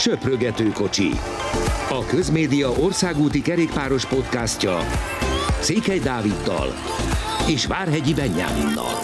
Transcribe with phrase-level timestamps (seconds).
[0.00, 1.10] Söprögető kocsi.
[1.90, 4.78] A Közmédia országúti kerékpáros podcastja
[5.60, 6.68] Székely Dáviddal
[7.48, 8.94] és Várhegyi Benyáminnal.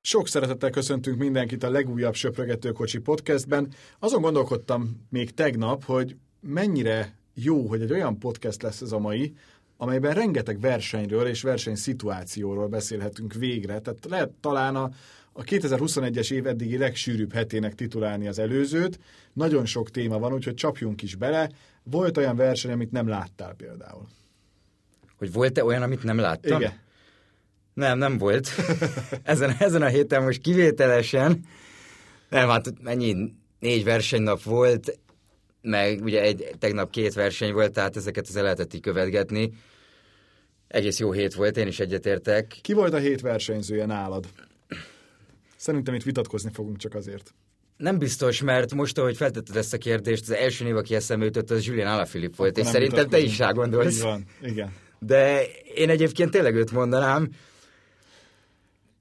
[0.00, 3.68] Sok szeretettel köszöntünk mindenkit a legújabb Söprögetőkocsi podcastben.
[3.98, 9.34] Azon gondolkodtam még tegnap, hogy mennyire jó, hogy egy olyan podcast lesz ez a mai,
[9.76, 13.80] amelyben rengeteg versenyről és versenyszituációról beszélhetünk végre.
[13.80, 14.90] Tehát lehet talán a,
[15.38, 18.98] a 2021-es év eddigi legsűrűbb hetének titulálni az előzőt.
[19.32, 21.50] Nagyon sok téma van, úgyhogy csapjunk is bele.
[21.82, 24.06] Volt olyan verseny, amit nem láttál például.
[25.18, 26.60] Hogy volt-e olyan, amit nem láttam?
[26.60, 26.72] Igen.
[27.74, 28.48] Nem, nem volt.
[29.22, 31.44] ezen, ezen a héten most kivételesen,
[32.28, 34.98] nem, hát mennyi, négy versenynap volt,
[35.60, 39.52] meg ugye egy, tegnap két verseny volt, tehát ezeket az lehetett így követgetni.
[40.68, 42.58] Egész jó hét volt, én is egyetértek.
[42.60, 44.26] Ki volt a hét versenyzője nálad?
[45.58, 47.34] Szerintem itt vitatkozni fogunk csak azért.
[47.76, 51.50] Nem biztos, mert most, ahogy feltetted ezt a kérdést, az első név, aki eszembe jutott,
[51.50, 53.96] az Julian Alaphilipp volt, Akkor és szerintem te is rá gondolsz.
[53.96, 54.72] Így van, igen.
[54.98, 57.28] De én egyébként tényleg őt mondanám.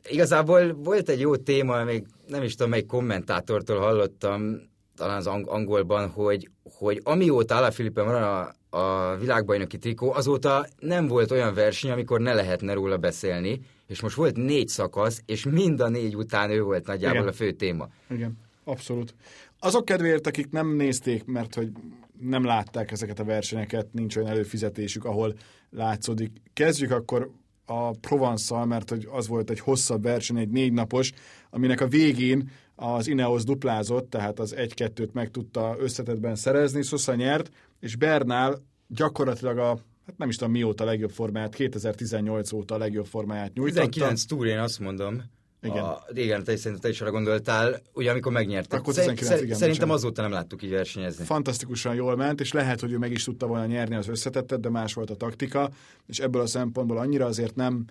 [0.10, 4.62] Igazából volt egy jó téma, még nem is tudom, melyik kommentátortól hallottam,
[4.98, 11.08] talán az ang- angolban, hogy, hogy amióta Alaphilippen van a, a világbajnoki trikó, azóta nem
[11.08, 15.80] volt olyan verseny, amikor ne lehetne róla beszélni, és most volt négy szakasz, és mind
[15.80, 17.30] a négy után ő volt nagyjából Igen.
[17.30, 17.88] a fő téma.
[18.10, 19.16] Igen, abszolút.
[19.60, 21.72] Azok kedvéért, akik nem nézték, mert hogy
[22.20, 25.34] nem látták ezeket a versenyeket, nincs olyan előfizetésük, ahol
[25.70, 26.32] látszódik.
[26.54, 27.32] Kezdjük akkor
[27.66, 31.12] a provence mert hogy az volt egy hosszabb verseny, egy négy napos,
[31.50, 37.52] aminek a végén az Ineos duplázott, tehát az 1-2-t meg tudta összetetben szerezni, Sosa nyert,
[37.80, 42.78] és Bernál gyakorlatilag a hát nem is tudom mióta a legjobb formáját, 2018 óta a
[42.78, 43.90] legjobb formáját nyújtotta.
[43.90, 45.24] 19 túr, én azt mondom.
[45.62, 45.84] Igen.
[45.84, 48.80] A, igen, te is szerintem te is arra gondoltál, ugye amikor megnyertek.
[48.80, 50.04] Akkor Szer- 19, igen, Szerintem bocsánat.
[50.04, 51.26] azóta nem láttuk így versenyezni.
[51.26, 54.70] fantasztikusan jól ment, és lehet, hogy ő meg is tudta volna nyerni az összetettet, de
[54.70, 55.70] más volt a taktika,
[56.08, 57.86] és ebből a szempontból annyira azért nem,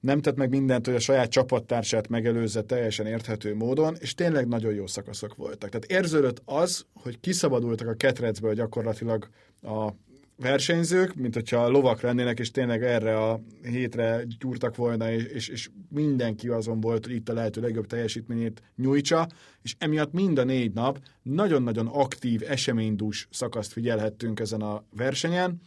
[0.00, 4.74] nem tett meg mindent, hogy a saját csapattársát megelőzze teljesen érthető módon, és tényleg nagyon
[4.74, 5.70] jó szakaszok voltak.
[5.70, 9.28] Tehát érződött az, hogy kiszabadultak a ketrecből gyakorlatilag
[9.62, 9.90] a
[10.36, 16.48] versenyzők, mint hogyha lovak lennének, és tényleg erre a hétre gyúrtak volna, és, és, mindenki
[16.48, 19.28] azon volt, hogy itt a lehető legjobb teljesítményét nyújtsa,
[19.62, 25.60] és emiatt mind a négy nap nagyon-nagyon aktív, eseménydús szakaszt figyelhettünk ezen a versenyen,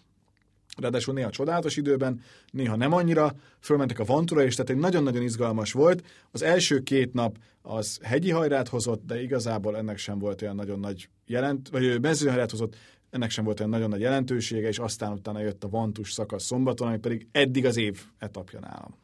[0.77, 5.71] ráadásul néha csodálatos időben, néha nem annyira, fölmentek a Vantura is, tehát egy nagyon-nagyon izgalmas
[5.71, 6.03] volt.
[6.31, 10.79] Az első két nap az hegyi hajrát hozott, de igazából ennek sem volt olyan nagyon
[10.79, 12.75] nagy jelent, vagy mezőhajrát hozott,
[13.09, 16.87] ennek sem volt olyan nagyon nagy jelentősége, és aztán utána jött a Vantus szakasz szombaton,
[16.87, 18.97] ami pedig eddig az év etapja nálam.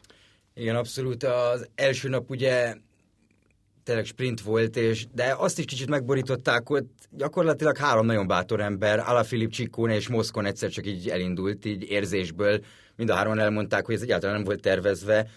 [0.53, 1.24] Igen, abszolút.
[1.24, 2.75] Az első nap ugye
[3.90, 9.00] tényleg sprint volt, és, de azt is kicsit megborították, ott gyakorlatilag három nagyon bátor ember,
[9.00, 12.60] Alaphilipp, Csikkóne és Moszkon egyszer csak így elindult, így érzésből.
[12.96, 15.28] Mind a hárman elmondták, hogy ez egyáltalán nem volt tervezve,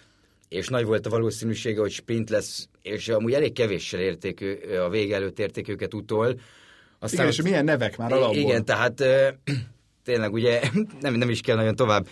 [0.49, 4.89] és nagy volt a valószínűsége, hogy sprint lesz, és amúgy elég kevéssel érték ő, a
[4.89, 6.41] vége előtt érték őket utol.
[6.99, 8.37] Aztán Igen, és milyen nevek már alapból.
[8.37, 9.29] igen, tehát ö,
[10.05, 10.61] tényleg ugye
[11.01, 12.07] nem, nem is kell nagyon tovább,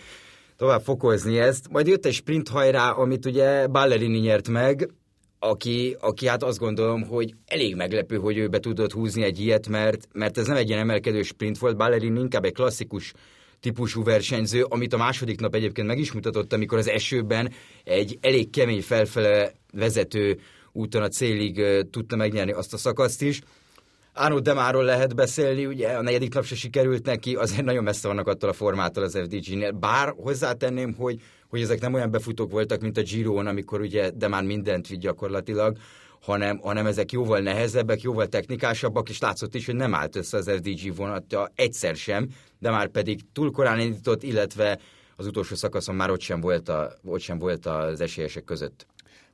[0.57, 1.69] tovább fokozni ezt.
[1.71, 4.89] Majd jött egy sprint hajrá, amit ugye Ballerini nyert meg,
[5.43, 9.69] aki, aki hát azt gondolom, hogy elég meglepő, hogy ő be tudott húzni egy ilyet,
[9.69, 13.13] mert, mert ez nem egy ilyen emelkedő sprint volt, Ballerini inkább egy klasszikus
[13.61, 17.53] típusú versenyző, amit a második nap egyébként meg is mutatott, amikor az esőben
[17.85, 20.39] egy elég kemény felfele vezető
[20.73, 23.41] úton a célig tudta megnyerni azt a szakaszt is.
[24.15, 28.27] Arnaud Demáról lehet beszélni, ugye a negyedik nap se sikerült neki, azért nagyon messze vannak
[28.27, 29.71] attól a formától az FDG-nél.
[29.71, 34.45] Bár hozzátenném, hogy, hogy ezek nem olyan befutók voltak, mint a Giron, amikor ugye Demár
[34.45, 35.77] mindent vitt gyakorlatilag,
[36.21, 40.51] hanem, hanem ezek jóval nehezebbek, jóval technikásabbak, és látszott is, hogy nem állt össze az
[40.51, 42.29] FDG vonatja egyszer sem,
[42.59, 44.79] de már pedig túl korán indított, illetve
[45.17, 48.87] az utolsó szakaszon már ott sem volt, a, ott sem volt az esélyesek között.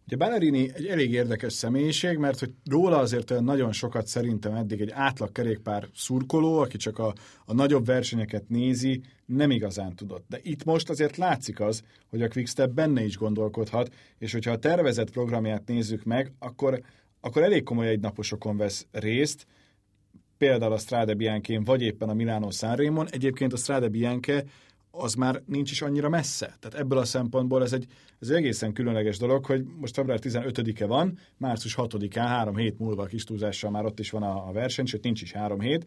[0.06, 4.80] Ugye Ballerini egy elég érdekes személyiség, mert hogy róla azért olyan nagyon sokat szerintem eddig
[4.80, 7.14] egy átlag kerékpár szurkoló, aki csak a,
[7.44, 10.24] a nagyobb versenyeket nézi, nem igazán tudott.
[10.28, 14.58] De itt most azért látszik az, hogy a Quickstep benne is gondolkodhat, és hogyha a
[14.58, 16.80] tervezett programját nézzük meg, akkor,
[17.20, 19.46] akkor elég komoly egynaposokon vesz részt,
[20.38, 23.08] például a Strade Bianchén, vagy éppen a Milano Sanremon.
[23.10, 24.44] Egyébként a Strade Bianche
[24.98, 26.56] az már nincs is annyira messze.
[26.60, 27.86] Tehát ebből a szempontból ez egy,
[28.20, 33.02] ez egy egészen különleges dolog, hogy most február 15-e van, március 6-án, három hét múlva
[33.02, 35.86] a kis túlzással már ott is van a, a verseny, sőt nincs is három hét,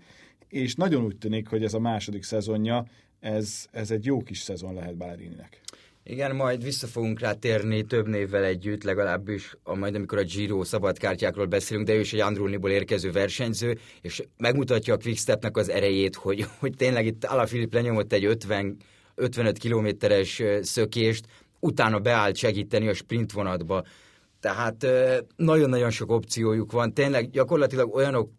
[0.49, 2.85] és nagyon úgy tűnik, hogy ez a második szezonja,
[3.19, 5.61] ez, ez egy jó kis szezon lehet Ballerininek.
[6.03, 10.63] Igen, majd vissza fogunk rá térni több névvel együtt, legalábbis a, majd amikor a Giro
[10.63, 16.15] szabadkártyákról beszélünk, de ő is egy Andrulniból érkező versenyző, és megmutatja a Quickstepnek az erejét,
[16.15, 18.77] hogy, hogy tényleg itt Alaphilipp lenyomott egy 50,
[19.19, 21.25] 55 kilométeres szökést,
[21.59, 23.83] utána beállt segíteni a sprint vonatba.
[24.39, 24.87] Tehát
[25.35, 28.29] nagyon-nagyon sok opciójuk van, tényleg gyakorlatilag olyanok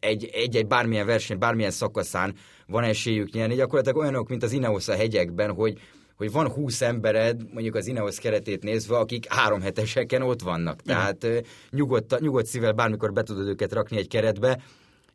[0.00, 2.34] egy-egy bármilyen verseny, bármilyen szakaszán
[2.66, 5.78] van esélyük nyerni, gyakorlatilag olyanok, mint az Ineos a hegyekben, hogy
[6.16, 10.82] hogy van 20 embered, mondjuk az Ineos keretét nézve, akik három heteseken ott vannak.
[10.82, 11.26] Tehát
[11.70, 14.62] nyugodt, nyugodt szívvel bármikor be tudod őket rakni egy keretbe,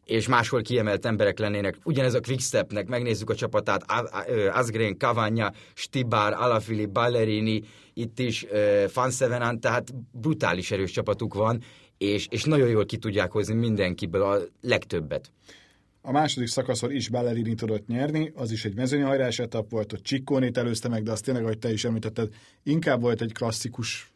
[0.07, 1.77] és máshol kiemelt emberek lennének.
[1.83, 3.85] Ugyanez a Quickstepnek, megnézzük a csapatát,
[4.51, 7.63] Asgren, Cavagna, Stibár, Alafili, Ballerini,
[7.93, 8.45] itt is
[8.93, 11.61] Van Sevenan, tehát brutális erős csapatuk van,
[11.97, 15.31] és, és nagyon jól ki tudják hozni mindenkiből a legtöbbet.
[16.01, 20.57] A második szakaszon is Ballerini tudott nyerni, az is egy mezőnyhajrás etap volt, hogy Csikkónét
[20.57, 22.33] előzte meg, de azt tényleg, ahogy te is említetted,
[22.63, 24.11] inkább volt egy klasszikus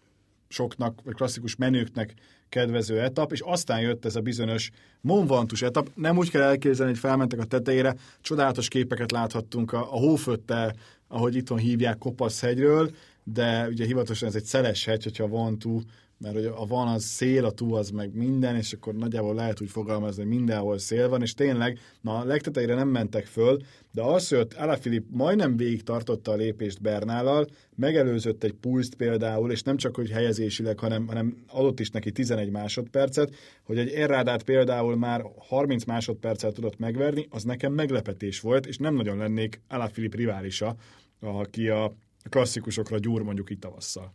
[0.48, 2.14] soknak, vagy klasszikus menőknek
[2.52, 4.72] kedvező etap, és aztán jött ez a bizonyos
[5.02, 5.92] Monvantus etap.
[5.96, 10.76] Nem úgy kell elképzelni, hogy felmentek a tetejére, csodálatos képeket láthattunk a, a hófötte,
[11.08, 12.92] ahogy itthon hívják, Kopaszhegyről,
[13.24, 15.82] de ugye hivatalosan ez egy szeles hegy, hogyha van túl
[16.22, 19.62] mert hogy a van az szél, a túl az meg minden, és akkor nagyjából lehet
[19.62, 24.02] úgy fogalmazni, hogy mindenhol szél van, és tényleg, na a legtetejére nem mentek föl, de
[24.02, 29.78] az, hogy Alaphilipp majdnem végig tartotta a lépést Bernállal, megelőzött egy pulszt például, és nem
[29.78, 35.26] csak hogy helyezésileg, hanem, hanem adott is neki 11 másodpercet, hogy egy Errádát például már
[35.38, 40.76] 30 másodperccel tudott megverni, az nekem meglepetés volt, és nem nagyon lennék Alaphilipp riválisa,
[41.20, 41.94] aki a
[42.30, 44.14] klasszikusokra gyúr mondjuk itt tavasszal.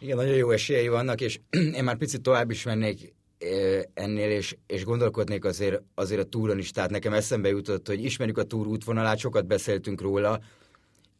[0.00, 1.40] Igen, nagyon jó esélyei vannak, és
[1.76, 3.14] én már picit tovább is mennék
[3.94, 6.70] ennél, és, és gondolkodnék azért, azért a túron is.
[6.70, 10.40] Tehát nekem eszembe jutott, hogy ismerjük a túr útvonalát, sokat beszéltünk róla,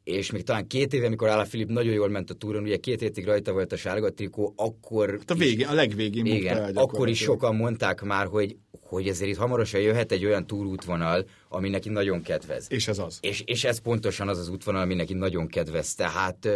[0.05, 3.01] és még talán két éve, amikor Ála Filip nagyon jól ment a túron, ugye két
[3.01, 5.11] hétig rajta volt a sárga trikó, akkor...
[5.11, 9.37] Hát a, végén, a legvégén igen, akkor is sokan mondták már, hogy, hogy ezért itt
[9.37, 12.67] hamarosan jöhet egy olyan túrútvonal, ami neki nagyon kedvez.
[12.69, 13.19] És ez az.
[13.21, 15.95] És, és ez pontosan az az útvonal, ami neki nagyon kedvez.
[15.95, 16.49] Tehát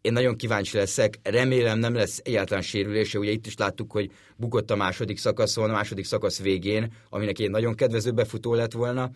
[0.00, 4.70] én nagyon kíváncsi leszek, remélem nem lesz egyáltalán sérülése, ugye itt is láttuk, hogy bukott
[4.70, 9.10] a második szakaszon, a második szakasz végén, aminek egy nagyon kedvező befutó lett volna,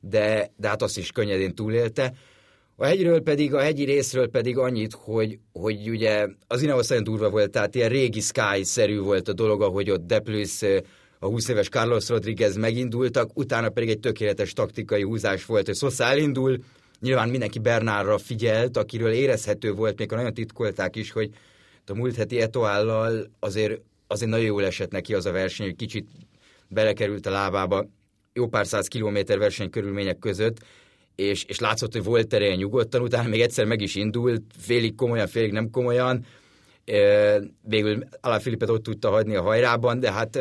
[0.00, 2.12] de, de hát azt is könnyedén túlélte.
[2.76, 7.30] A hegyről pedig, a hegyi részről pedig annyit, hogy, hogy ugye az Ineos nagyon durva
[7.30, 10.62] volt, tehát ilyen régi Sky-szerű volt a dolog, ahogy ott Deplősz,
[11.18, 16.04] a 20 éves Carlos Rodriguez megindultak, utána pedig egy tökéletes taktikai húzás volt, hogy Sosa
[16.04, 16.58] elindul,
[17.00, 21.30] Nyilván mindenki Bernárra figyelt, akiről érezhető volt, még nagyon titkolták is, hogy
[21.86, 26.08] a múlt heti Etoállal azért, azért nagyon jól esett neki az a verseny, hogy kicsit
[26.68, 27.88] belekerült a lábába
[28.32, 30.56] jó pár száz kilométer verseny körülmények között,
[31.14, 35.26] és, és látszott, hogy volt tereje nyugodtan, utána még egyszer meg is indult, félig komolyan,
[35.26, 36.24] félig nem komolyan,
[37.62, 40.36] végül Alá Filipet ott tudta hagyni a hajrában, de hát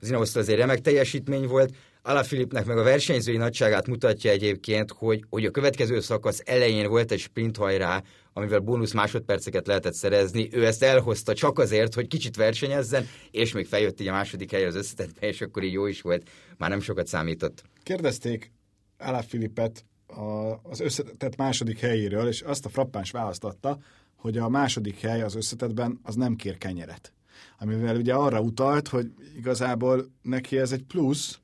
[0.00, 1.74] az Ineos azért remek teljesítmény volt,
[2.04, 7.18] Alaphilippnek meg a versenyzői nagyságát mutatja egyébként, hogy, hogy a következő szakasz elején volt egy
[7.18, 8.02] sprint hajrá,
[8.32, 10.48] amivel bónusz másodperceket lehetett szerezni.
[10.52, 14.66] Ő ezt elhozta csak azért, hogy kicsit versenyezzen, és még feljött így a második helyre
[14.66, 16.30] az összetettbe, és akkor így jó is volt.
[16.58, 17.62] Már nem sokat számított.
[17.82, 18.52] Kérdezték
[18.98, 19.84] Alaphilippet
[20.62, 23.78] az összetett második helyéről, és azt a frappáns választotta,
[24.16, 27.12] hogy a második hely az összetetben az nem kér kenyeret.
[27.58, 31.40] Amivel ugye arra utalt, hogy igazából neki ez egy plusz,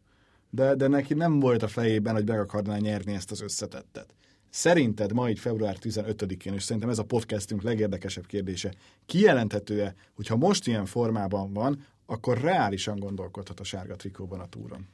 [0.50, 4.14] de, de neki nem volt a fejében, hogy meg akarná nyerni ezt az összetettet.
[4.50, 8.72] Szerinted ma így február 15-én, és szerintem ez a podcastünk legérdekesebb kérdése,
[9.06, 14.88] kijelenthető-e, hogyha most ilyen formában van, akkor reálisan gondolkodhat a sárga trikóban a túron?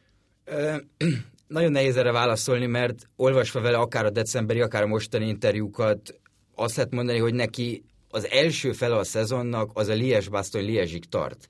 [1.47, 6.21] Nagyon nehéz erre válaszolni, mert olvasva vele akár a decemberi, akár a mostani interjúkat,
[6.55, 11.49] azt lehet mondani, hogy neki az első fele a szezonnak az a Liège-Bastogne Liège-ig tart.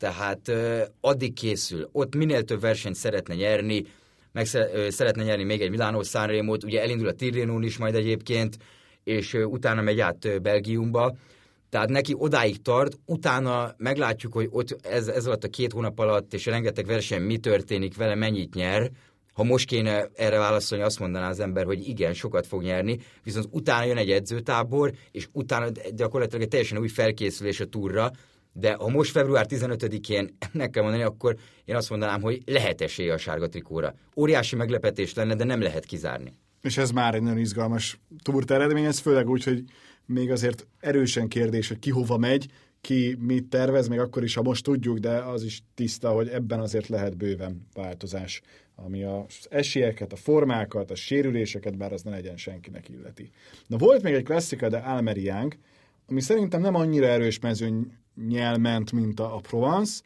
[0.00, 1.88] Tehát uh, addig készül.
[1.92, 3.84] Ott minél több versenyt szeretne nyerni,
[4.32, 4.46] meg
[4.88, 8.56] szeretne nyerni még egy Milánó Sanremo-t, ugye elindul a Tirénón is majd egyébként,
[9.04, 11.14] és utána megy át Belgiumba.
[11.70, 16.34] Tehát neki odáig tart, utána meglátjuk, hogy ott ez, ez alatt a két hónap alatt,
[16.34, 18.90] és rengeteg verseny mi történik vele, mennyit nyer.
[19.32, 23.46] Ha most kéne erre válaszolni, azt mondaná az ember, hogy igen, sokat fog nyerni, viszont
[23.50, 28.10] utána jön egy edzőtábor, és utána gyakorlatilag egy teljesen új felkészülés a túrra,
[28.52, 33.12] de ha most február 15-én ennek kell mondani, akkor én azt mondanám, hogy lehet esélye
[33.12, 33.94] a sárga trikóra.
[34.16, 36.34] Óriási meglepetés lenne, de nem lehet kizárni.
[36.62, 39.64] És ez már egy nagyon izgalmas túrt eredmény, ez főleg úgy, hogy
[40.06, 42.46] még azért erősen kérdés, hogy ki hova megy,
[42.80, 46.60] ki mit tervez, még akkor is, ha most tudjuk, de az is tiszta, hogy ebben
[46.60, 48.40] azért lehet bőven változás,
[48.74, 53.30] ami az esélyeket, a formákat, a sérüléseket, bár az ne legyen senkinek illeti.
[53.66, 55.56] Na volt még egy klasszika, de Almeriánk,
[56.06, 57.92] ami szerintem nem annyira erős mezőny
[58.58, 60.00] ment, mint a, a Provence,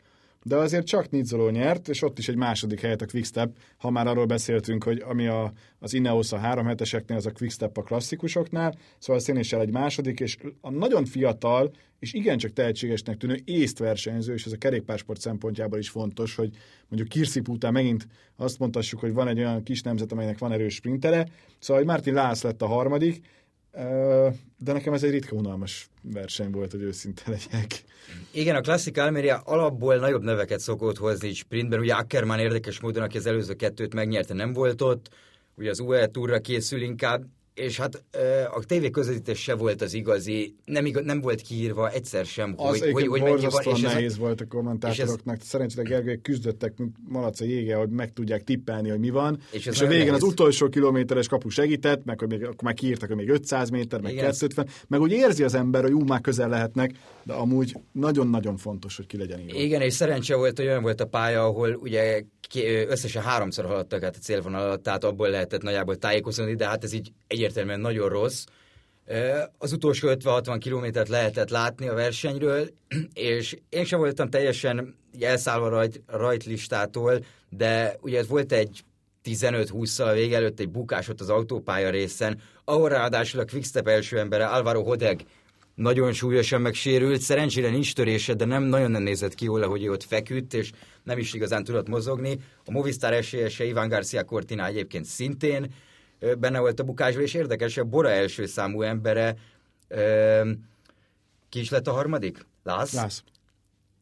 [0.46, 4.06] de azért csak Nizzoló nyert, és ott is egy második helyet a Quickstep, ha már
[4.06, 8.74] arról beszéltünk, hogy ami a, az Ineos a három heteseknél, az a Quickstep a klasszikusoknál,
[8.98, 14.44] szóval Szénéssel egy második, és a nagyon fiatal, és igencsak tehetségesnek tűnő észt versenyző, és
[14.44, 16.50] ez a kerékpársport szempontjából is fontos, hogy
[16.88, 18.06] mondjuk Kirszip után megint
[18.36, 21.28] azt mondhassuk, hogy van egy olyan kis nemzet, amelynek van erős sprintere,
[21.58, 23.20] szóval hogy Martin Lász lett a harmadik,
[24.58, 27.84] de nekem ez egy ritka unalmas verseny volt, hogy őszinte legyek.
[28.30, 31.78] Igen, a klasszik Almeria alapból nagyobb neveket szokott hozni sprintben.
[31.78, 35.08] Ugye Ackermann érdekes módon, aki az előző kettőt megnyerte, nem volt ott.
[35.56, 38.02] Ugye az UE túra készül inkább, és hát
[38.54, 42.78] a tévé közvetítés se volt az igazi, nem, igaz, nem volt kiírva egyszer sem, az
[42.78, 43.74] hogy, hogy, hogy mennyi van.
[43.74, 45.36] És nehéz ez, volt a kommentátoroknak.
[45.40, 49.38] Ez, Szerencsére Gergely küzdöttek, mint malac a jége, hogy meg tudják tippelni, hogy mi van.
[49.50, 50.22] És, és a végén nehéz.
[50.22, 54.00] az utolsó kilométeres kapu segített, meg hogy még, akkor már kiírtak, hogy még 500 méter,
[54.00, 54.24] meg Igen.
[54.24, 56.90] 250, meg úgy érzi az ember, hogy ú, már közel lehetnek,
[57.22, 59.58] de amúgy nagyon-nagyon fontos, hogy ki legyen írva.
[59.58, 62.22] Igen, és szerencse volt, hogy olyan volt a pálya, ahol ugye
[62.88, 66.92] összesen háromszor haladtak át a célvonal alatt, tehát abból lehetett nagyjából tájékozódni, de hát ez
[66.92, 67.12] így
[67.44, 68.44] egyértelműen nagyon rossz.
[69.58, 72.68] Az utolsó 50-60 kilométert lehetett látni a versenyről,
[73.14, 78.84] és én sem voltam teljesen elszállva rajt, rajtlistától, de ugye ez volt egy
[79.24, 84.18] 15-20-szal a vége előtt egy bukás ott az autópálya részen, ahol ráadásul a Quickstep első
[84.18, 85.24] embere Alvaro Hodeg
[85.74, 90.02] nagyon súlyosan megsérült, szerencsére nincs törése, de nem nagyon nem nézett ki jól, hogy ott
[90.02, 90.70] feküdt, és
[91.02, 92.38] nem is igazán tudott mozogni.
[92.64, 95.74] A Movistar esélyese Iván Garcia Cortina egyébként szintén
[96.38, 99.36] benne volt a bukásban, és érdekes, a Bora első számú embere
[101.48, 102.46] ki is lett a harmadik?
[102.62, 102.94] Lász?
[102.94, 103.22] Lász.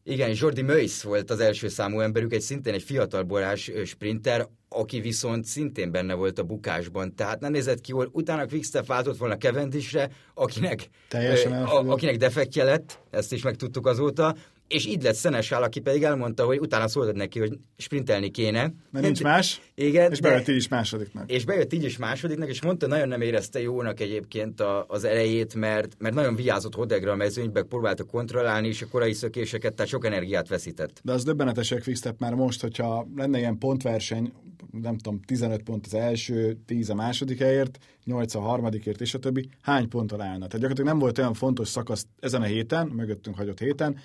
[0.05, 4.99] Igen, Jordi Möjsz volt az első számú emberük, egy szintén egy fiatal borás sprinter, aki
[4.99, 8.09] viszont szintén benne volt a bukásban, tehát nem nézett ki jól.
[8.11, 14.35] Utána Quickstep váltott volna Cavendishre, akinek, Teljesen a, akinek defektje lett, ezt is megtudtuk azóta,
[14.67, 18.73] és így lett Szenesál, aki pedig elmondta, hogy utána szóltad neki, hogy sprintelni kéne.
[18.91, 21.31] Mert nincs más, Igen, és bejött így is másodiknak.
[21.31, 25.55] És bejött így is másodiknak, és mondta, nagyon nem érezte jónak egyébként a, az elejét,
[25.55, 30.05] mert, mert nagyon vigyázott Hodegre a mezőnybe, próbálta kontrollálni, és a korai szökéseket, tehát sok
[30.05, 30.99] energiát veszített.
[31.03, 34.33] De az döbbenetesek Quickstep már most, hogyha lenne ilyen pontverseny,
[34.81, 39.19] nem tudom, 15 pont az első, 10 a második helyért, 8 a harmadikért, és a
[39.19, 40.33] többi, hány ponttal állna?
[40.33, 43.97] Tehát gyakorlatilag nem volt olyan fontos szakasz ezen a héten, mögöttünk hagyott héten,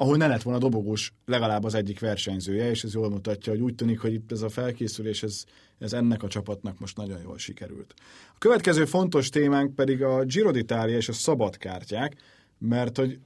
[0.00, 3.74] ahol ne lett volna dobogós legalább az egyik versenyzője, és ez jól mutatja, hogy úgy
[3.74, 5.44] tűnik, hogy itt ez a felkészülés, ez,
[5.78, 7.94] ez ennek a csapatnak most nagyon jól sikerült.
[8.34, 12.16] A következő fontos témánk pedig a Giro d'Italia és a szabadkártyák,
[12.58, 13.18] mert hogy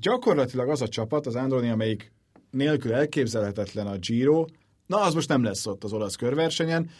[0.00, 2.12] gyakorlatilag az a csapat, az Androni, amelyik
[2.50, 4.44] nélkül elképzelhetetlen a Giro,
[4.86, 6.90] na az most nem lesz ott az olasz körversenyen,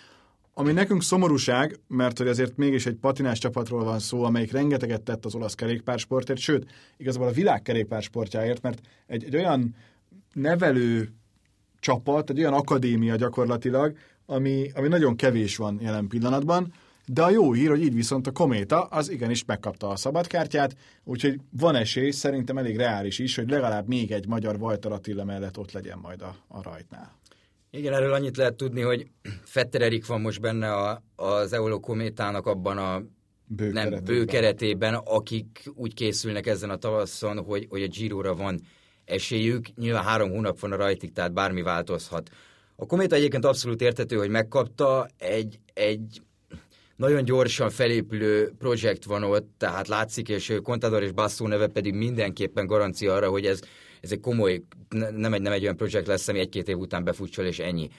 [0.58, 5.24] ami nekünk szomorúság, mert hogy azért mégis egy patinás csapatról van szó, amelyik rengeteget tett
[5.24, 9.74] az olasz kerékpársportért, sőt, igazából a világ kerékpársportjáért, mert egy, egy olyan
[10.32, 11.12] nevelő
[11.80, 13.96] csapat, egy olyan akadémia gyakorlatilag,
[14.26, 16.72] ami, ami nagyon kevés van jelen pillanatban,
[17.06, 21.40] de a jó hír, hogy így viszont a Kométa az igenis megkapta a szabadkártyát, úgyhogy
[21.50, 25.72] van esély, szerintem elég reális is, hogy legalább még egy magyar Vajtar Attila mellett ott
[25.72, 27.14] legyen majd a, a rajtnál.
[27.76, 29.06] Igen, erről annyit lehet tudni, hogy
[29.44, 33.02] Fetter Erik van most benne a, az Eolo Kométának abban a
[33.44, 34.04] bő, nem, keretében.
[34.04, 38.60] bő keretében, akik úgy készülnek ezen a tavasszon, hogy, hogy a Giro-ra van
[39.04, 39.66] esélyük.
[39.74, 42.30] Nyilván három hónap van a rajtig, tehát bármi változhat.
[42.76, 46.22] A Kométa egyébként abszolút értető, hogy megkapta egy, egy
[46.96, 52.66] nagyon gyorsan felépülő projekt van ott, tehát látszik, és Contador és Basso neve pedig mindenképpen
[52.66, 53.60] garancia arra, hogy ez
[54.00, 57.44] ez egy komoly, nem egy, nem egy olyan projekt lesz, ami egy-két év után befutsol,
[57.44, 57.90] és ennyi.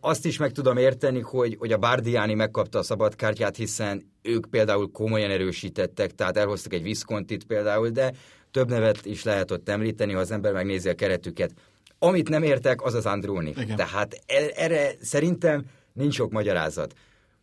[0.00, 4.90] Azt is meg tudom érteni, hogy, hogy a Bardiani megkapta a szabadkártyát, hiszen ők például
[4.90, 8.12] komolyan erősítettek, tehát elhoztak egy Viscontit például, de
[8.50, 11.52] több nevet is lehet ott említeni, ha az ember megnézi a keretüket.
[11.98, 13.52] Amit nem értek, az az Andróni.
[13.56, 13.76] Igen.
[13.76, 16.94] Tehát e, erre szerintem nincs sok magyarázat.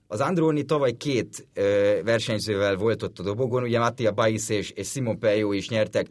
[0.08, 4.90] Az Andróni tavaly két ö, versenyzővel volt ott a dobogon, ugye Mattia Baisz és, és
[4.90, 6.08] Simon Pejo is nyertek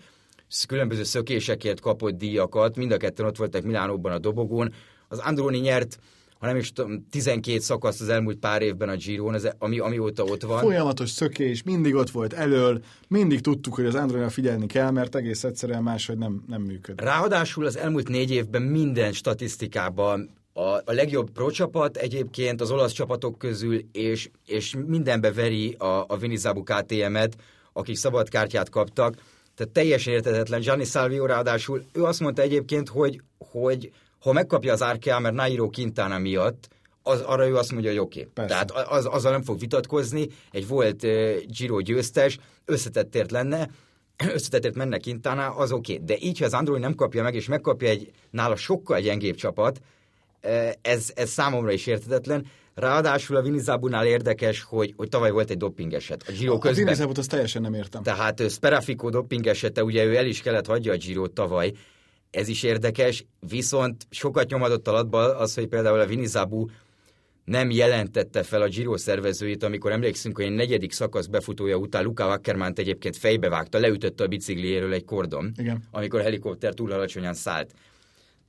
[0.67, 4.73] különböző szökésekért kapott díjakat, mind a ketten ott voltak Milánóban a dobogón.
[5.09, 5.99] Az Androni nyert
[6.43, 10.25] ha nem is tudom, 12 szakasz az elmúlt pár évben a Giron, ez, ami, amióta
[10.25, 10.59] ott van.
[10.59, 15.45] Folyamatos szökés, mindig ott volt elől, mindig tudtuk, hogy az Andronira figyelni kell, mert egész
[15.45, 17.01] egyszerűen máshogy nem, nem működik.
[17.01, 22.93] Ráadásul az elmúlt négy évben minden statisztikában a, a legjobb pro csapat egyébként az olasz
[22.93, 27.37] csapatok közül, és, és mindenbe veri a, a Vinizabu KTM-et,
[27.73, 29.15] akik szabad kártyát kaptak.
[29.63, 30.61] Tehát teljesen értetetlen.
[30.61, 35.71] Gianni Salvio ráadásul, ő azt mondta egyébként, hogy, hogy ha megkapja az Arkea, mert Nairo
[35.71, 36.69] Quintana miatt,
[37.03, 38.29] az, arra ő azt mondja, hogy oké.
[38.31, 38.47] Okay.
[38.47, 43.71] Tehát az, azzal nem fog vitatkozni, egy volt uh, Giro győztes, összetettért lenne,
[44.35, 45.93] összetettért menne Quintana, az oké.
[45.93, 46.05] Okay.
[46.05, 49.81] De így, ha az Android nem kapja meg, és megkapja egy nála sokkal gyengébb csapat,
[50.83, 52.47] ez, ez számomra is értetetlen.
[52.75, 56.25] Ráadásul a Vinizabunál érdekes, hogy, hogy tavaly volt egy doping eset.
[56.29, 56.83] A Giro a, közben.
[56.83, 58.03] A Vinizabut azt teljesen nem értem.
[58.03, 61.73] Tehát Sperafico doping esete, ugye ő el is kellett hagyja a Giro tavaly,
[62.31, 66.67] ez is érdekes, viszont sokat nyomadott alatba az, hogy például a Vinizabu
[67.45, 72.27] nem jelentette fel a Giro szervezőit, amikor emlékszünk, hogy egy negyedik szakasz befutója után Luca
[72.27, 75.83] Wackermánt egyébként fejbevágta, leütötte a bicikliéről egy kordon, Igen.
[75.91, 77.75] amikor a helikopter túl alacsonyan szállt.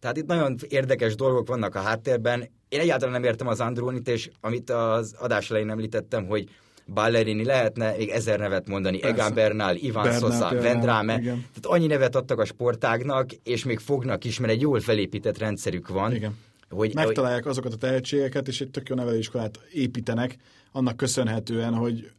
[0.03, 2.50] Tehát itt nagyon érdekes dolgok vannak a háttérben.
[2.69, 6.50] Én egyáltalán nem értem az Andrónit, és amit az adás elején említettem, hogy
[6.93, 9.15] Ballerini lehetne még ezer nevet mondani, Persze.
[9.15, 11.36] Egan Bernal, Ivan Bernal, Sosa, Vendrame, igen.
[11.36, 15.88] tehát annyi nevet adtak a sportágnak, és még fognak is, mert egy jól felépített rendszerük
[15.88, 16.15] van.
[16.15, 16.38] Igen.
[16.69, 17.51] Hogy, Megtalálják hogy...
[17.51, 20.38] azokat a tehetségeket, és egy tök jó nevelőiskolát építenek,
[20.72, 22.12] annak köszönhetően, hogy,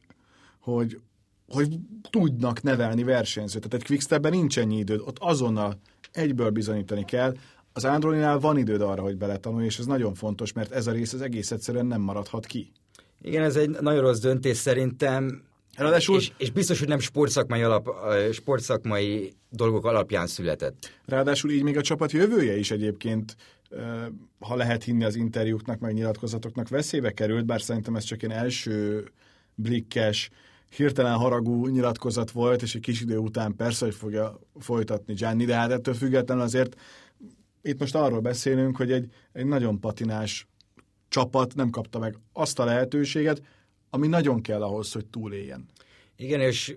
[0.61, 1.01] hogy,
[1.49, 1.79] hogy
[2.11, 3.63] tudnak nevelni versenyzőt.
[3.63, 5.79] Tehát egy Quickstepben nincs ennyi időd, ott azonnal
[6.15, 7.35] egyből bizonyítani kell,
[7.77, 11.13] az Androninál van időd arra, hogy beletanulj, és ez nagyon fontos, mert ez a rész
[11.13, 12.73] az egész egyszerűen nem maradhat ki.
[13.23, 15.43] Igen, ez egy nagyon rossz döntés szerintem.
[15.77, 16.17] Ráadásul...
[16.17, 17.89] És, és biztos, hogy nem sportszakmai, alap,
[18.33, 20.91] sportszakmai dolgok alapján született.
[21.05, 23.37] Ráadásul így még a csapat jövője is egyébként,
[24.39, 29.05] ha lehet hinni az interjúknak, meg nyilatkozatoknak veszélybe került, bár szerintem ez csak egy első
[29.55, 30.31] blikkes,
[30.77, 35.55] hirtelen haragú nyilatkozat volt, és egy kis idő után persze, hogy fogja folytatni Gianni, de
[35.55, 36.77] hát ettől függetlenül azért
[37.65, 40.49] itt most arról beszélünk, hogy egy, egy nagyon patinás
[41.09, 43.43] csapat nem kapta meg azt a lehetőséget,
[43.91, 45.67] ami nagyon kell ahhoz, hogy túléljen.
[46.17, 46.77] Igen, és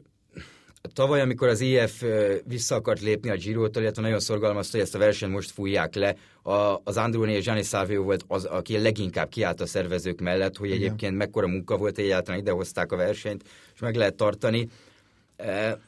[0.94, 2.04] tavaly, amikor az IF
[2.46, 6.16] vissza akart lépni a Giro-tól, illetve nagyon szorgalmazta, hogy ezt a versenyt most fújják le,
[6.42, 10.72] a, az Androni és Gianni Salvio volt az, aki leginkább kiállt a szervezők mellett, hogy
[10.72, 14.68] egyébként mekkora munka volt, egyáltalán idehozták a versenyt, és meg lehet tartani.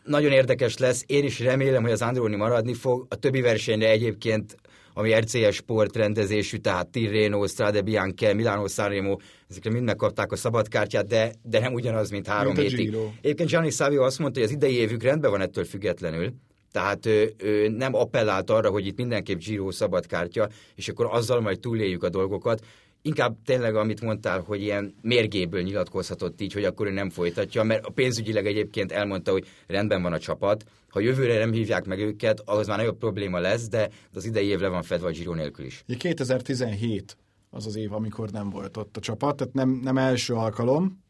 [0.04, 4.56] Nagyon érdekes lesz, én is remélem, hogy az Androni maradni fog, a többi versenyre egyébként
[4.94, 9.18] ami RCS sport rendezésű, tehát Tirreno, Strade Bianche, Milano Sanremo,
[9.50, 12.96] ezekre mind megkapták a szabadkártyát, de, de nem ugyanaz, mint három mint hétig.
[13.22, 16.34] Egyébként Gianni Savio azt mondta, hogy az idei évük rendben van ettől függetlenül,
[16.72, 21.60] tehát ő, ő nem appellált arra, hogy itt mindenképp Giro szabadkártya, és akkor azzal majd
[21.60, 22.66] túléljük a dolgokat.
[23.02, 27.86] Inkább tényleg, amit mondtál, hogy ilyen mérgéből nyilatkozhatott így, hogy akkor ő nem folytatja, mert
[27.86, 32.42] a pénzügyileg egyébként elmondta, hogy rendben van a csapat, ha jövőre nem hívják meg őket,
[32.46, 35.66] ahhoz már nagyobb probléma lesz, de az idei év le van fedve a Giro nélkül
[35.66, 35.84] is.
[35.98, 37.18] 2017
[37.50, 41.04] az az év, amikor nem volt ott a csapat, tehát nem, nem első alkalom,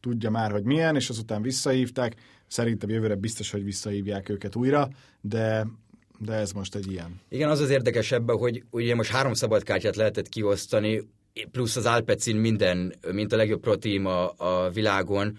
[0.00, 2.14] tudja már, hogy milyen, és azután visszahívták.
[2.46, 4.88] Szerintem jövőre biztos, hogy visszahívják őket újra,
[5.20, 5.66] de
[6.18, 7.20] de ez most egy ilyen.
[7.28, 11.02] Igen, az az érdekes ebben, hogy ugye most három szabadkártyát lehetett kiosztani,
[11.52, 15.38] plusz az Alpecin minden, mint a legjobb protím a, a világon,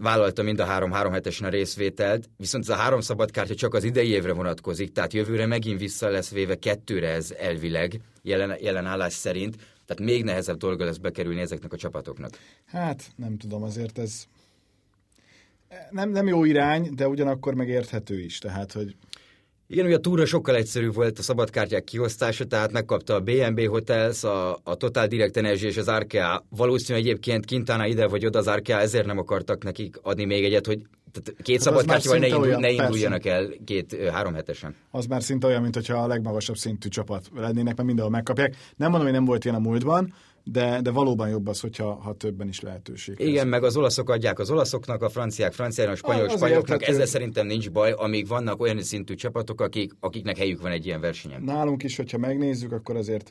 [0.00, 3.84] vállalta mind a három három hetesen a részvételt, viszont ez a három szabadkártya csak az
[3.84, 9.12] idei évre vonatkozik, tehát jövőre megint vissza lesz véve kettőre ez elvileg, jelen, jelen állás
[9.12, 12.38] szerint, tehát még nehezebb dolga lesz bekerülni ezeknek a csapatoknak.
[12.66, 14.24] Hát, nem tudom, azért ez
[15.90, 18.96] nem, nem jó irány, de ugyanakkor megérthető is, tehát, hogy
[19.72, 24.24] igen, ugye a túra sokkal egyszerűbb volt a szabadkártyák kiosztása, tehát megkapta a BNB Hotels,
[24.24, 26.44] a, a Total Direct Energy és az Arkea.
[26.48, 30.66] Valószínűleg egyébként Quintana ide vagy oda az Arkea, ezért nem akartak nekik adni még egyet,
[30.66, 30.82] hogy
[31.12, 33.38] tehát két hát szabadkártyával ne, indul, olyan, ne induljanak persze.
[33.38, 34.74] el két-három hetesen.
[34.90, 38.56] Az már szinte olyan, mint hogyha a legmagasabb szintű csapat lennének, mert mindenhol megkapják.
[38.76, 42.14] Nem mondom, hogy nem volt ilyen a múltban, de, de valóban jobb az, hogyha ha
[42.14, 43.20] többen is lehetőség.
[43.20, 47.06] Igen, meg az olaszok adják az olaszoknak, a franciák franciának, a spanyol az spanyoloknak, ezzel
[47.06, 51.42] szerintem nincs baj, amíg vannak olyan szintű csapatok, akik, akiknek helyük van egy ilyen versenyen.
[51.42, 53.30] Nálunk is, hogyha megnézzük, akkor azért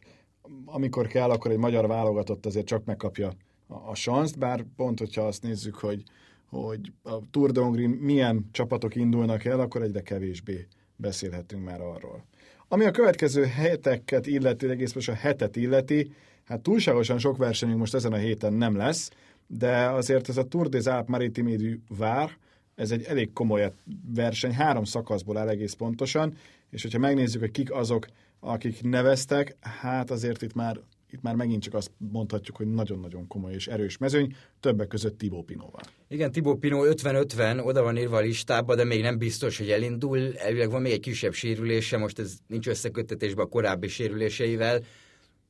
[0.65, 3.31] amikor kell, akkor egy magyar válogatott azért csak megkapja
[3.67, 6.03] a, a sanszt, bár pont, hogyha azt nézzük, hogy,
[6.49, 12.25] hogy a Tour de Hongrie milyen csapatok indulnak el, akkor egyre kevésbé beszélhetünk már arról.
[12.67, 17.93] Ami a következő heteket illeti, egész most a hetet illeti, Hát túlságosan sok versenyünk most
[17.93, 19.11] ezen a héten nem lesz,
[19.47, 22.37] de azért ez a Tour des Alpes Maritime du Var,
[22.75, 23.73] ez egy elég komoly
[24.13, 26.37] verseny, három szakaszból áll egész pontosan,
[26.69, 28.05] és hogyha megnézzük, hogy kik azok,
[28.39, 30.79] akik neveztek, hát azért itt már,
[31.11, 35.43] itt már megint csak azt mondhatjuk, hogy nagyon-nagyon komoly és erős mezőny, többek között Tibó
[35.43, 35.81] Pinóval.
[36.07, 40.37] Igen, Tibó Pinó 50-50, oda van írva a listába, de még nem biztos, hogy elindul.
[40.37, 44.83] Elvileg van még egy kisebb sérülése, most ez nincs összeköttetésben a korábbi sérüléseivel,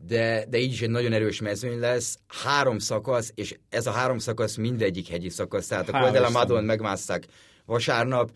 [0.08, 2.20] de, de így is egy nagyon erős mezőny lesz.
[2.28, 5.68] Három szakasz, és ez a három szakasz mindegyik hegyi szakasz.
[5.68, 7.26] Tehát a Col de la Madon megmászták
[7.66, 8.32] vasárnap,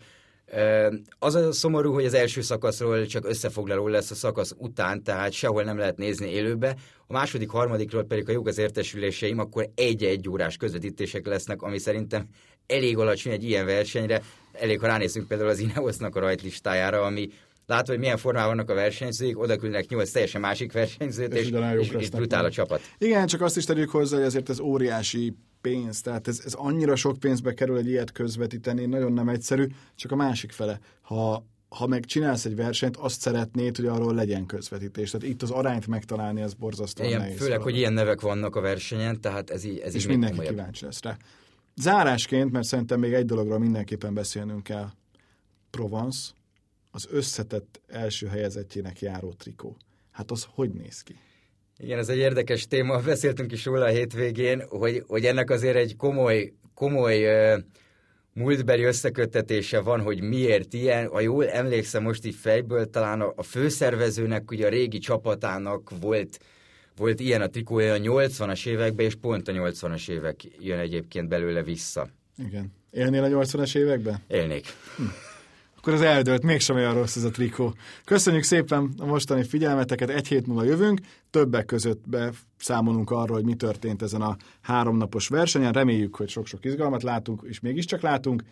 [1.18, 5.62] Az a szomorú, hogy az első szakaszról csak összefoglaló lesz a szakasz után, tehát sehol
[5.62, 6.76] nem lehet nézni élőbe.
[7.06, 12.26] A második, harmadikról pedig, a jog az értesüléseim, akkor egy-egy órás közvetítések lesznek, ami szerintem
[12.66, 14.22] elég alacsony egy ilyen versenyre.
[14.52, 17.28] Elég, ha ránézünk például az Ineosnak a rajtlistájára, ami
[17.66, 21.78] látva, hogy milyen formában vannak a versenyzők, oda küldnek nyolc teljesen másik versenyzőt, és, és,
[21.78, 22.80] és, és brutál a csapat.
[22.98, 26.96] Igen, csak azt is tegyük hozzá, hogy azért ez óriási pénz, tehát ez, ez annyira
[26.96, 30.78] sok pénzbe kerül egy ilyet közvetíteni, nagyon nem egyszerű, csak a másik fele.
[31.00, 35.10] Ha, ha meg csinálsz egy versenyt, azt szeretnéd, hogy arról legyen közvetítés.
[35.10, 37.36] Tehát itt az arányt megtalálni, az borzasztóan Igen, nehéz.
[37.36, 37.70] Főleg, valami.
[37.70, 40.54] hogy ilyen nevek vannak a versenyen, tehát ez, így, ez És mindenki komolyabb.
[40.56, 41.16] kíváncsi lesz rá.
[41.76, 44.88] Zárásként, mert szerintem még egy dologról mindenképpen beszélnünk kell.
[45.70, 46.30] Provence,
[46.96, 49.76] az összetett első helyezettjének járó trikó.
[50.10, 51.14] Hát az hogy néz ki?
[51.78, 53.00] Igen, ez egy érdekes téma.
[53.12, 57.62] Beszéltünk is róla a hétvégén, hogy, hogy ennek azért egy komoly, komoly uh,
[58.32, 61.08] múltbeli összeköttetése van, hogy miért ilyen.
[61.08, 66.38] Ha jól emlékszem most így fejből, talán a, a főszervezőnek, ugye a régi csapatának volt,
[66.96, 71.62] volt ilyen a trikója a 80-as években, és pont a 80-as évek jön egyébként belőle
[71.62, 72.08] vissza.
[72.38, 72.72] Igen.
[72.90, 74.22] Élnél a 80-as években?
[74.28, 74.66] Élnék.
[74.96, 75.04] Hm
[75.86, 77.74] akkor az eldőlt, mégsem olyan rossz ez a trikó.
[78.04, 83.54] Köszönjük szépen a mostani figyelmeteket, egy hét múlva jövünk, többek között beszámolunk arról, hogy mi
[83.54, 88.42] történt ezen a háromnapos versenyen, reméljük, hogy sok-sok izgalmat látunk, és mégiscsak látunk,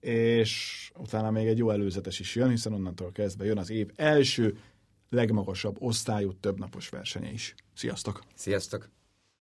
[0.00, 4.58] és utána még egy jó előzetes is jön, hiszen onnantól kezdve jön az év első
[5.10, 7.54] legmagasabb osztályú többnapos versenye is.
[7.74, 8.22] Sziasztok!
[8.34, 8.97] Sziasztok!